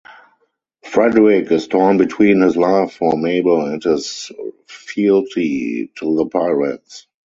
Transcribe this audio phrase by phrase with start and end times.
[0.83, 4.31] Frederic is torn between his love for Mabel and his
[4.65, 7.05] fealty to the pirates.